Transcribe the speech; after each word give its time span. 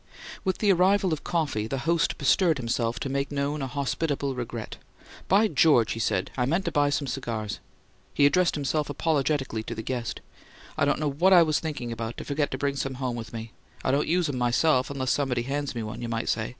With 0.43 0.57
the 0.57 0.71
arrival 0.71 1.13
of 1.13 1.23
coffee, 1.23 1.67
the 1.67 1.77
host 1.85 2.17
bestirred 2.17 2.57
himself 2.57 2.99
to 3.01 3.07
make 3.07 3.31
known 3.31 3.61
a 3.61 3.67
hospitable 3.67 4.33
regret, 4.33 4.77
"By 5.27 5.47
George!" 5.47 5.91
he 5.91 5.99
said. 5.99 6.31
"I 6.35 6.47
meant 6.47 6.65
to 6.65 6.71
buy 6.71 6.89
some 6.89 7.05
cigars." 7.05 7.59
He 8.15 8.25
addressed 8.25 8.55
himself 8.55 8.89
apologetically 8.89 9.61
to 9.61 9.75
the 9.75 9.83
guest. 9.83 10.21
"I 10.75 10.85
don't 10.85 10.97
know 10.97 11.11
what 11.11 11.33
I 11.33 11.43
was 11.43 11.59
thinking 11.59 11.91
about, 11.91 12.17
to 12.17 12.25
forget 12.25 12.49
to 12.49 12.57
bring 12.57 12.77
some 12.77 12.95
home 12.95 13.15
with 13.15 13.31
me. 13.31 13.51
I 13.83 13.91
don't 13.91 14.07
use 14.07 14.27
'em 14.27 14.39
myself 14.39 14.89
unless 14.89 15.11
somebody 15.11 15.43
hands 15.43 15.75
me 15.75 15.83
one, 15.83 16.01
you 16.01 16.09
might 16.09 16.29
say. 16.29 16.49